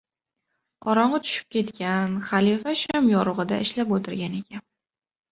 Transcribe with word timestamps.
Qorongʻi 0.85 1.17
tushib 1.25 1.49
qolgan, 1.55 2.15
xalifa 2.29 2.73
sham 2.85 3.09
yorugʻida 3.11 3.59
ishlab 3.67 3.93
oʻtirgan 3.99 4.39
ekan. 4.39 4.65